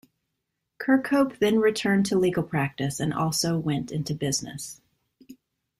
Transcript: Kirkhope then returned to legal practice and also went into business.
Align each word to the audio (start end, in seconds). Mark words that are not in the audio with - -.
Kirkhope 0.81 1.37
then 1.37 1.59
returned 1.59 2.07
to 2.07 2.17
legal 2.17 2.41
practice 2.41 2.99
and 2.99 3.13
also 3.13 3.59
went 3.59 3.91
into 3.91 4.15
business. 4.15 4.81